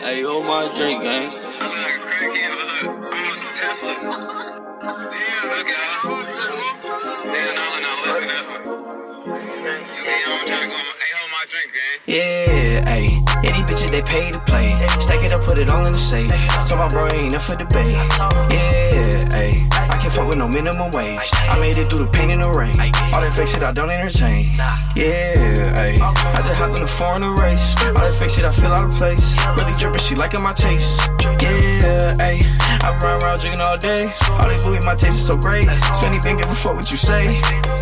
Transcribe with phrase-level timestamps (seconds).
[0.00, 1.32] Hey, hold my drink, gang.
[12.06, 13.20] Yeah, ayy.
[13.42, 14.68] These bitches, they pay to play.
[15.00, 16.30] Stack it up, put it all in the safe.
[16.68, 17.92] Told my bro, ain't enough for debate.
[17.92, 19.68] Yeah, ayy.
[19.72, 21.30] I can't fuck with no minimum wage.
[21.34, 22.78] I made it through the pain and the rain.
[23.12, 24.54] All that fake shit, I don't entertain.
[24.94, 25.98] Yeah, ayy.
[26.88, 27.76] In the race.
[27.86, 29.36] All that fake shit, I feel out of place.
[29.56, 31.08] Really drippin', she liking my taste.
[31.40, 32.42] Yeah, ayy.
[32.82, 34.08] I run around drinking all day.
[34.30, 35.66] All they Louis, my taste is so great.
[35.66, 37.22] Spenny been give a fuck what you say.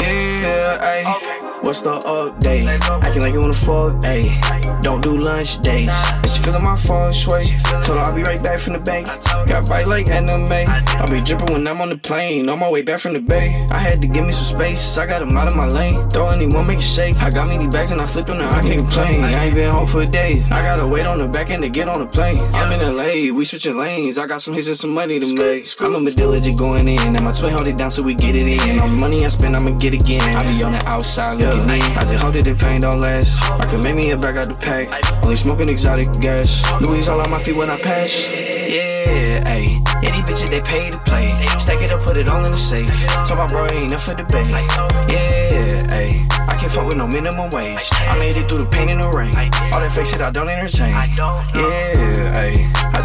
[0.00, 1.43] Yeah, ayy.
[1.64, 2.66] What's the update?
[3.02, 4.82] Acting like you wanna fuck, ayy.
[4.82, 5.90] Don't do lunch days.
[6.12, 7.56] And she feeling my feng shui.
[7.82, 9.06] Told her I'll be right back from the bank.
[9.48, 10.52] Got bite like anime.
[10.68, 12.50] I'll be dripping when I'm on the plane.
[12.50, 13.66] On my way back from the bay.
[13.70, 14.98] I had to give me some space.
[14.98, 16.06] I got him out of my lane.
[16.10, 17.16] Throw anyone, make a shake.
[17.22, 18.50] I got me these bags and I flipped them now.
[18.50, 19.24] I can't complain.
[19.24, 20.44] I ain't been home for a day.
[20.50, 22.40] I gotta wait on the back end to get on the plane.
[22.52, 23.34] I'm in LA.
[23.34, 24.18] We switching lanes.
[24.18, 25.66] I got some hits and some money to make.
[25.80, 27.16] I'm a diligent going in.
[27.16, 28.80] And my twin hold it down so we get it in.
[28.80, 30.20] All the money I spend, I'ma get again.
[30.36, 33.36] I be on the outside I just hope that the pain don't last.
[33.42, 34.88] I can make me a bag out the pack.
[35.24, 36.62] Only smoking exotic gas.
[36.80, 38.28] Louis all on my feet when I pass.
[38.32, 39.80] Yeah, ayy.
[40.02, 41.28] These bitches, they pay to play.
[41.58, 42.90] Stack it up, put it all in the safe.
[43.26, 44.50] Told my bro, ain't enough for debate.
[44.50, 46.26] Yeah, ayy.
[46.48, 47.88] I can't fuck with no minimum wage.
[47.92, 49.34] I made it through the pain and the rain.
[49.72, 50.90] All that fake shit, I don't entertain.
[50.90, 52.70] Yeah, ayy.
[52.94, 53.00] I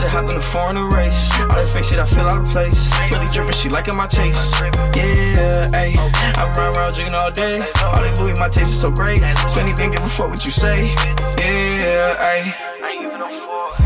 [0.52, 1.30] hopped in race.
[1.40, 2.90] All that fake shit, I feel out of place.
[3.12, 4.56] Really drippin', she liking my taste.
[4.96, 5.98] Yeah, ayy.
[6.38, 7.62] I run around drinking all day.
[7.84, 9.20] All they Louis, my taste is so great.
[9.20, 10.76] Spenny didn't give a fuck what you say.
[11.38, 12.54] Yeah, ayy.
[12.84, 13.79] I ain't giving no fuck.